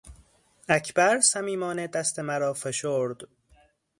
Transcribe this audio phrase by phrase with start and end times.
[0.69, 3.27] اکبر صمیمانه دست مرا فشرد.